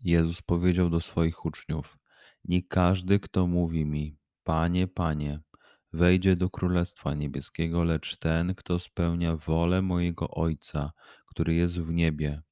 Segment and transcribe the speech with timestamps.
[0.00, 1.98] Jezus powiedział do swoich uczniów:
[2.44, 5.40] Nie każdy, kto mówi mi, Panie, Panie,
[5.92, 10.92] wejdzie do Królestwa Niebieskiego, lecz ten, kto spełnia wolę mojego Ojca,
[11.26, 12.42] który jest w niebie.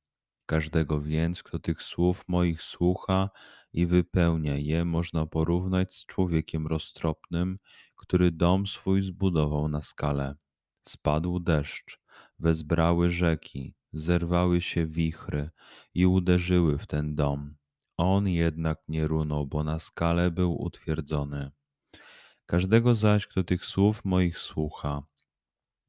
[0.47, 3.31] Każdego więc, kto tych słów moich słucha
[3.73, 7.59] i wypełnia je, można porównać z człowiekiem roztropnym,
[7.97, 10.35] który dom swój zbudował na skale.
[10.83, 12.01] Spadł deszcz,
[12.39, 15.51] wezbrały rzeki, zerwały się wichry
[15.95, 17.57] i uderzyły w ten dom.
[17.97, 21.51] On jednak nie runął, bo na skale był utwierdzony.
[22.47, 25.03] Każdego zaś, kto tych słów moich słucha,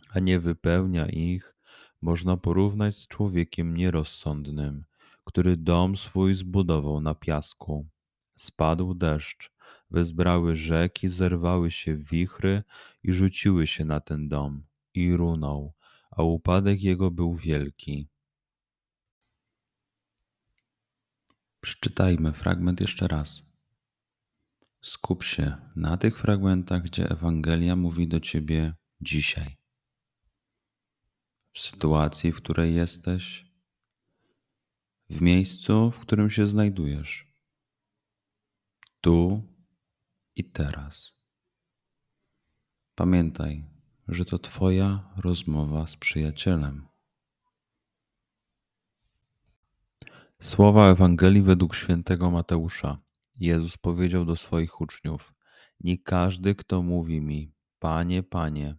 [0.10, 1.58] a nie wypełnia ich,
[2.02, 4.86] można porównać z człowiekiem nierozsądnym,
[5.24, 7.88] który dom swój zbudował na piasku.
[8.38, 9.52] Spadł deszcz,
[9.92, 12.64] wezbrały rzeki, zerwały się wichry
[13.04, 14.64] i rzuciły się na ten dom
[14.94, 15.74] i runął
[16.18, 18.08] a upadek jego był wielki.
[21.62, 23.42] Przeczytajmy fragment jeszcze raz.
[24.82, 29.58] Skup się na tych fragmentach, gdzie Ewangelia mówi do ciebie dzisiaj.
[31.54, 33.46] W sytuacji, w której jesteś,
[35.10, 37.28] w miejscu, w którym się znajdujesz,
[39.02, 39.44] tu
[40.36, 41.14] i teraz.
[42.96, 43.77] Pamiętaj,
[44.08, 46.88] że to Twoja rozmowa z przyjacielem.
[50.40, 52.98] Słowa Ewangelii według świętego Mateusza.
[53.40, 55.34] Jezus powiedział do swoich uczniów:
[55.80, 58.76] Nie każdy, kto mówi mi, Panie, Panie,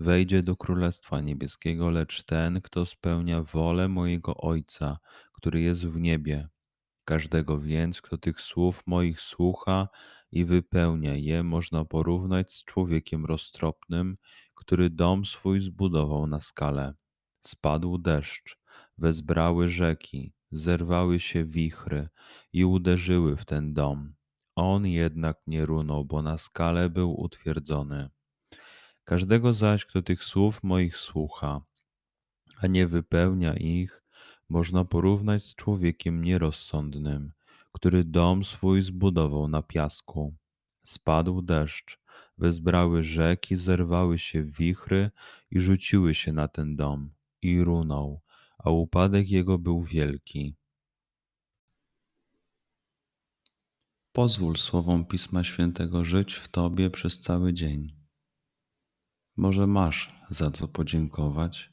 [0.00, 4.98] wejdzie do Królestwa Niebieskiego, lecz ten, kto spełnia wolę mojego Ojca,
[5.32, 6.48] który jest w niebie.
[7.08, 9.88] Każdego więc, kto tych słów moich słucha
[10.32, 14.16] i wypełnia je, można porównać z człowiekiem roztropnym,
[14.54, 16.94] który dom swój zbudował na skale.
[17.40, 18.58] Spadł deszcz,
[18.98, 22.08] wezbrały rzeki, zerwały się wichry
[22.52, 24.14] i uderzyły w ten dom.
[24.54, 28.10] On jednak nie runął, bo na skale był utwierdzony.
[29.04, 31.60] Każdego zaś, kto tych słów moich słucha,
[32.56, 34.02] a nie wypełnia ich,
[34.48, 37.32] można porównać z człowiekiem nierozsądnym,
[37.72, 40.34] który dom swój zbudował na piasku.
[40.84, 42.00] Spadł deszcz,
[42.38, 45.10] wezbrały rzeki, zerwały się wichry
[45.50, 47.10] i rzuciły się na ten dom
[47.42, 48.20] i runął,
[48.58, 50.54] a upadek jego był wielki.
[54.12, 57.96] Pozwól słowom Pisma Świętego żyć w Tobie przez cały dzień.
[59.36, 61.72] Może masz za co podziękować,